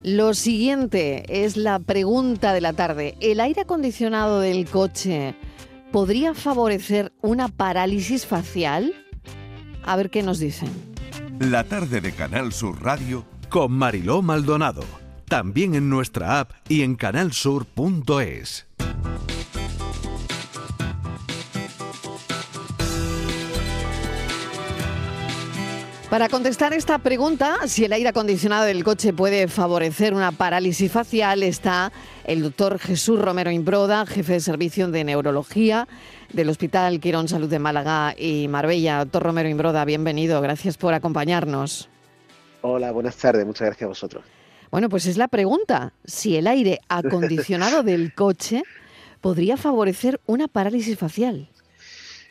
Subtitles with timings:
[0.00, 3.16] Lo siguiente es la pregunta de la tarde.
[3.20, 5.34] ¿El aire acondicionado del coche
[5.90, 8.94] podría favorecer una parálisis facial?
[9.82, 10.68] A ver qué nos dicen.
[11.40, 14.84] La tarde de Canal Sur Radio con Mariló Maldonado.
[15.24, 18.68] También en nuestra app y en canalsur.es.
[26.10, 31.42] Para contestar esta pregunta, si el aire acondicionado del coche puede favorecer una parálisis facial,
[31.42, 31.92] está
[32.24, 35.86] el doctor Jesús Romero Imbroda, jefe de servicio de neurología
[36.32, 39.00] del Hospital Quirón Salud de Málaga y Marbella.
[39.00, 40.40] Doctor Romero Imbroda, bienvenido.
[40.40, 41.90] Gracias por acompañarnos.
[42.62, 43.44] Hola, buenas tardes.
[43.44, 44.24] Muchas gracias a vosotros.
[44.70, 45.92] Bueno, pues es la pregunta.
[46.06, 48.62] Si el aire acondicionado del coche
[49.20, 51.50] podría favorecer una parálisis facial.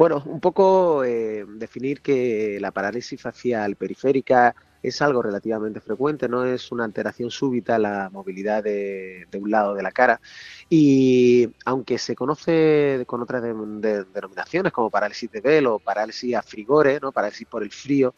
[0.00, 6.44] Bueno, un poco eh, definir que la parálisis facial periférica es algo relativamente frecuente, no
[6.44, 10.20] es una alteración súbita la movilidad de, un lado de la cara.
[10.68, 17.12] Y aunque se conoce con otras denominaciones como parálisis de velo, parálisis a frigore, ¿no?
[17.12, 18.14] parálisis por el frío,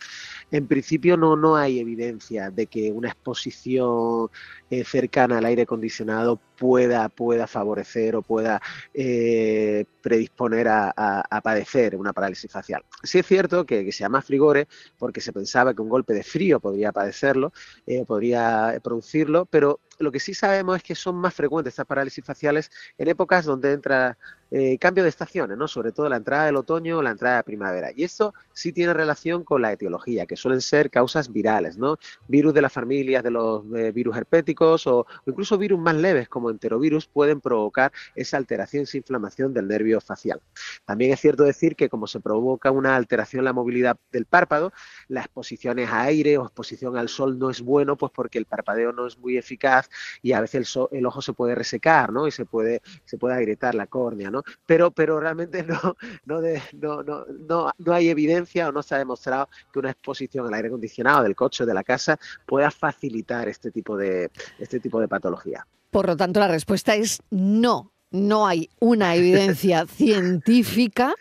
[0.50, 4.30] en principio no, no hay evidencia de que una exposición
[4.70, 8.62] eh, cercana al aire acondicionado pueda, pueda favorecer o pueda
[8.94, 12.82] eh, predisponer a, padecer una parálisis facial.
[13.02, 16.51] Sí es cierto que, se llama frigore porque se pensaba que un golpe de frío
[16.60, 17.52] podría padecerlo,
[17.86, 22.24] eh, podría producirlo, pero lo que sí sabemos es que son más frecuentes estas parálisis
[22.24, 24.18] faciales en épocas donde entra
[24.54, 25.66] eh, cambio de estaciones, ¿no?
[25.66, 27.90] sobre todo la entrada del otoño o la entrada de primavera.
[27.96, 31.96] Y esto sí tiene relación con la etiología, que suelen ser causas virales, ¿no?
[32.28, 36.50] virus de las familias de los eh, virus herpéticos o, incluso virus más leves como
[36.50, 40.42] enterovirus pueden provocar esa alteración, esa inflamación del nervio facial.
[40.84, 44.72] También es cierto decir que como se provoca una alteración en la movilidad del párpado,
[45.08, 48.92] la exposición a aire o exposición al sol no es bueno, pues porque el parpadeo
[48.92, 49.88] no es muy eficaz
[50.22, 52.26] y a veces el, ojo se puede resecar, ¿no?
[52.26, 54.42] Y se puede, se puede agrietar la córnea, ¿no?
[54.66, 56.40] Pero, pero realmente no, no,
[56.72, 60.68] no, no, no, hay evidencia o no se ha demostrado que una exposición al aire
[60.68, 65.08] acondicionado del coche o de la casa pueda facilitar este tipo de, este tipo de
[65.08, 65.66] patología.
[65.90, 67.92] Por lo tanto, la respuesta es no.
[68.10, 71.14] No hay una evidencia científica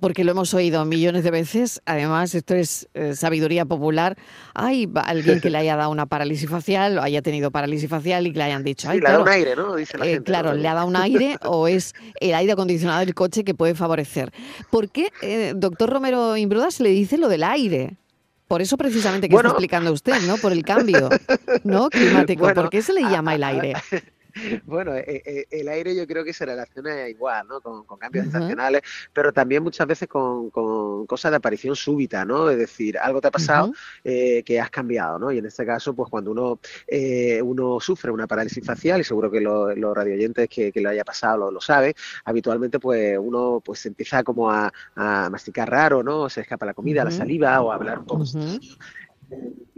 [0.00, 1.80] porque lo hemos oído millones de veces.
[1.86, 4.16] Además, esto es eh, sabiduría popular.
[4.54, 8.32] Hay alguien que le haya dado una parálisis facial o haya tenido parálisis facial y
[8.32, 8.90] que le hayan dicho.
[8.90, 9.74] Sí, le ha dado un aire, ¿no?
[9.74, 13.00] Dice la eh, gente, claro, le ha dado un aire o es el aire acondicionado
[13.00, 14.32] del coche que puede favorecer.
[14.70, 17.96] ¿Por qué, eh, doctor Romero Imbruda, se le dice lo del aire?
[18.48, 20.36] Por eso precisamente que está explicando usted, ¿no?
[20.36, 21.08] Por el cambio,
[21.64, 21.90] ¿no?
[21.90, 22.52] Climático.
[22.54, 23.74] ¿Por qué se le llama el aire?
[24.64, 27.60] Bueno, eh, eh, el aire yo creo que se relaciona igual, ¿no?
[27.60, 28.82] Con, cambios estacionales,
[29.12, 32.50] pero también muchas veces con, cosas de aparición súbita, ¿no?
[32.50, 33.72] Es decir, algo te ha pasado
[34.04, 35.32] eh, que has cambiado, ¿no?
[35.32, 36.60] Y en este caso, pues cuando uno,
[37.42, 41.38] uno sufre una parálisis facial, y seguro que los radioyentes que, que le haya pasado
[41.38, 44.72] lo, lo saben, habitualmente pues uno pues empieza como a,
[45.30, 46.28] masticar raro, ¿no?
[46.28, 48.24] Se escapa la comida, la saliva o a hablar un poco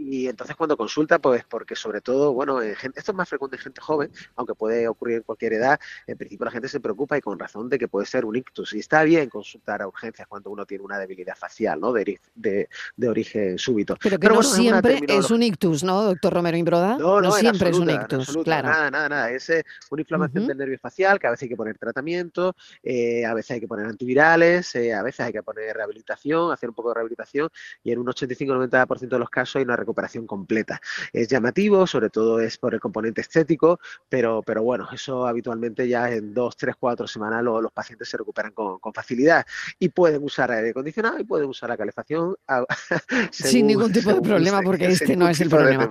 [0.09, 3.79] y entonces cuando consulta, pues porque sobre todo, bueno, esto es más frecuente en gente
[3.79, 7.37] joven, aunque puede ocurrir en cualquier edad, en principio la gente se preocupa y con
[7.37, 8.73] razón de que puede ser un ictus.
[8.73, 11.93] Y está bien consultar a urgencias cuando uno tiene una debilidad facial, ¿no?
[11.93, 12.67] De, de,
[13.07, 13.97] origen súbito.
[14.01, 16.97] Pero que no siempre es, un ictus, ¿no, doctor Romero Imbroda?
[16.97, 18.67] No, no, siempre es un ictus, claro.
[18.67, 19.31] Nada, nada, nada.
[19.31, 23.27] Es eh, una inflamación del nervio facial que a veces hay que poner tratamiento, eh,
[23.27, 26.73] a veces hay que poner antivirales, eh, a veces hay que poner rehabilitación, hacer un
[26.73, 27.49] poco de rehabilitación
[27.83, 30.81] y en un 85-90% de los casos hay una recuperación completa.
[31.13, 36.09] Es llamativo, sobre todo es por el componente estético, pero, pero bueno, eso habitualmente ya
[36.11, 39.45] en dos, tres, cuatro semanas los pacientes se recuperan con, facilidad
[39.77, 42.35] y pueden usar aire acondicionado y pueden usar la calefacción
[43.31, 45.89] sin ningún tipo de problema, porque este no es el problema.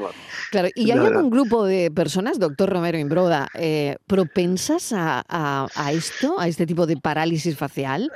[0.51, 5.25] Claro, y hay algún grupo de personas, doctor Romero Imbroda, eh, propensas a,
[5.75, 8.11] a esto, a este tipo de parálisis facial.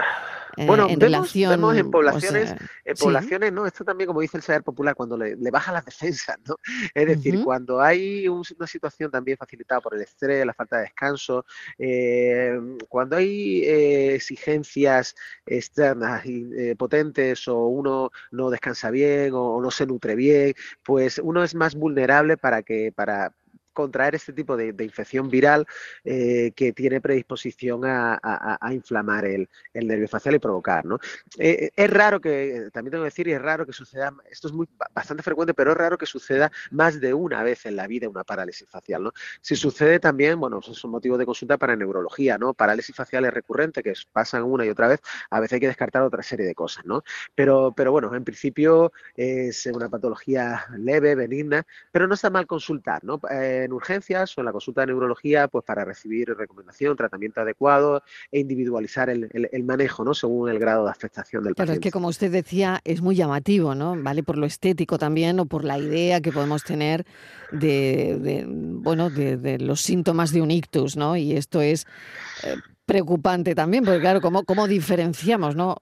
[0.57, 2.55] Eh, bueno, en vemos, vemos en poblaciones,
[2.85, 3.67] en poblaciones, ¿no?
[3.67, 6.57] Esto también, como dice el saber popular, cuando le, baja las defensas, ¿no?
[6.95, 11.47] Es decir, cuando hay una situación también facilitada por el estrés, la falta de descanso,
[11.79, 12.59] eh,
[12.89, 15.15] cuando hay eh, exigencias
[15.47, 21.19] externas y, potentes o uno no descansa bien o, o, no se nutre bien, pues
[21.19, 23.33] uno es más vulnerable para que para
[23.73, 25.67] contraer este tipo de, infección viral
[26.05, 30.85] eh, que tiene predisposición a, inflamar el, nervio facial y provocar.
[30.85, 30.99] ¿no?
[31.39, 34.55] Eh, es raro que, también tengo que decir, y es raro que suceda, esto es
[34.55, 38.09] muy, bastante frecuente, pero es raro que suceda más de una vez en la vida
[38.09, 39.03] una parálisis facial.
[39.05, 39.13] ¿no?
[39.41, 42.55] Si sucede también, bueno, es un motivo de consulta para neurología, ¿no?
[42.55, 46.03] Parálisis facial es recurrente, que pasan una y otra vez, a veces hay que descartar
[46.03, 47.03] otra serie de cosas, ¿no?
[47.35, 53.05] Pero, pero bueno, en principio es una patología leve, benigna, pero no está mal consultar,
[53.05, 53.21] ¿no?
[53.31, 58.03] Eh, en urgencias o en la consulta de neurología pues para recibir recomendación, tratamiento adecuado
[58.31, 60.15] e individualizar el, manejo, ¿no?
[60.15, 61.63] Según el grado de afectación del paciente.
[61.63, 63.97] Pero es que como usted decía, es muy llamativo, ¿no?
[64.01, 67.05] Vale por lo estético también o por la idea que podemos tener
[67.53, 71.17] de, bueno, de, los síntomas de un ictus, ¿no?
[71.17, 71.87] Y esto es
[72.45, 72.57] eh,
[72.87, 75.77] preocupante también, porque claro, ¿cómo, cómo diferenciamos, no?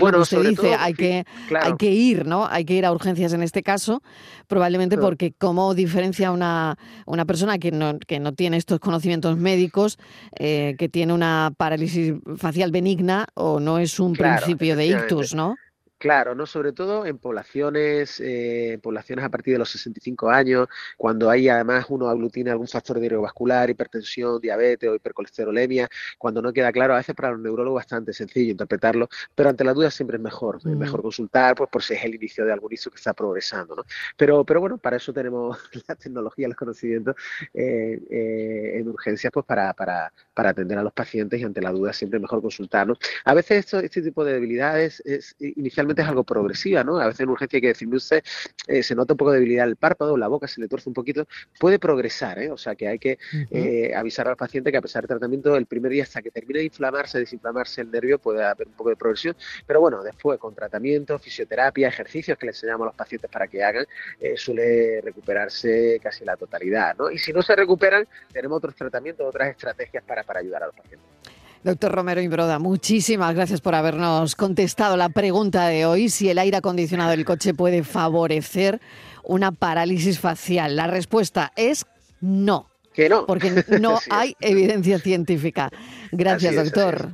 [0.00, 1.24] bueno, se dice, hay, que,
[1.60, 2.46] hay que ir, ¿no?
[2.46, 4.02] Hay que ir a urgencias en este caso,
[4.46, 6.76] probablemente porque cómo diferencia una,
[7.06, 9.98] una persona que no, que no tiene estos conocimientos médicos,
[10.38, 15.56] eh, que tiene una parálisis facial benigna o no es un principio de ictus, ¿no?
[16.02, 20.66] Claro, no sobre todo en poblaciones, eh, poblaciones a partir de los 65 años,
[20.96, 25.88] cuando hay además uno aglutina algún factor de vascular, hipertensión, diabetes o hipercolesterolemia,
[26.18, 29.62] cuando no queda claro, a veces para los neurólogos es bastante sencillo interpretarlo, pero ante
[29.62, 31.02] la duda siempre es mejor, es mejor mm.
[31.04, 33.84] consultar, pues por si es el inicio de algún inicio que está progresando, ¿no?
[34.16, 35.56] Pero, pero bueno, para eso tenemos
[35.86, 37.14] la tecnología, los conocimientos
[37.54, 41.70] eh, eh, en urgencias, pues para, para, para atender a los pacientes y ante la
[41.70, 42.96] duda siempre es mejor consultar, ¿no?
[43.24, 46.98] A veces esto, este tipo de debilidades es inicialmente es algo progresiva, ¿no?
[46.98, 48.24] A veces en urgencia hay que decirle usted,
[48.66, 50.94] eh, se nota un poco de debilidad el párpado, la boca se le tuerce un
[50.94, 51.26] poquito,
[51.58, 52.50] puede progresar, ¿eh?
[52.50, 53.18] O sea que hay que
[53.50, 56.60] eh, avisar al paciente que a pesar del tratamiento, el primer día hasta que termine
[56.60, 59.36] de inflamarse, desinflamarse el nervio, puede haber un poco de progresión,
[59.66, 63.62] pero bueno, después con tratamiento, fisioterapia, ejercicios que les enseñamos a los pacientes para que
[63.62, 63.86] hagan,
[64.20, 67.10] eh, suele recuperarse casi la totalidad, ¿no?
[67.10, 70.74] Y si no se recuperan, tenemos otros tratamientos, otras estrategias para, para ayudar a los
[70.76, 71.21] pacientes.
[71.64, 76.56] Doctor Romero Imbroda, muchísimas gracias por habernos contestado la pregunta de hoy, si el aire
[76.56, 78.80] acondicionado del coche puede favorecer
[79.22, 80.74] una parálisis facial.
[80.74, 81.86] La respuesta es
[82.20, 82.68] no.
[82.92, 83.26] Que no.
[83.26, 85.70] Porque no hay evidencia científica.
[86.10, 87.10] Gracias, doctor.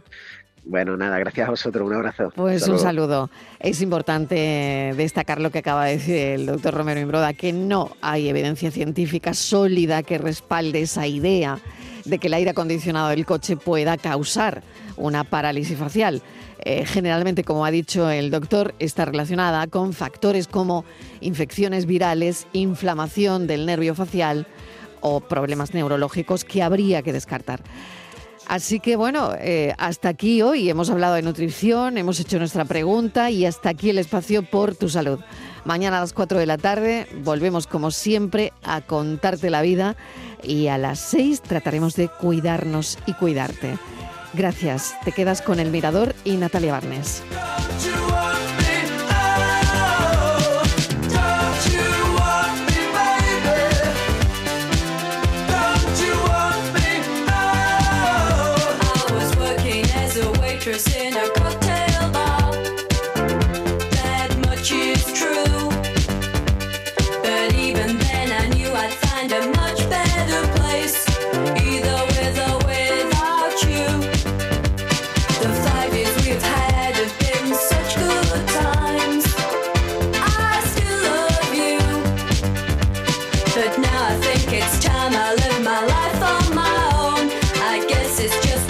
[0.65, 1.87] Bueno, nada, gracias a vosotros.
[1.87, 2.33] Un abrazo.
[2.35, 3.29] Pues un saludo.
[3.61, 8.31] Es importante destacar lo que acaba de decir el doctor Romero Imbroda, que no hay
[8.31, 11.59] evidencia científica sólida que respalde esa idea
[12.08, 14.62] de que el aire acondicionado del coche pueda causar
[14.96, 16.22] una parálisis facial.
[16.64, 20.84] Eh, generalmente, como ha dicho el doctor, está relacionada con factores como
[21.20, 24.46] infecciones virales, inflamación del nervio facial
[25.00, 27.62] o problemas neurológicos que habría que descartar.
[28.49, 33.31] Así que bueno, eh, hasta aquí hoy hemos hablado de nutrición, hemos hecho nuestra pregunta
[33.31, 35.20] y hasta aquí el espacio por tu salud.
[35.64, 39.96] Mañana a las 4 de la tarde volvemos como siempre a contarte la vida
[40.43, 43.78] y a las 6 trataremos de cuidarnos y cuidarte.
[44.34, 47.22] Gracias, te quedas con El Mirador y Natalia Barnes.
[84.38, 87.31] Think it's time I live my life on my own.
[87.62, 88.69] I guess it's just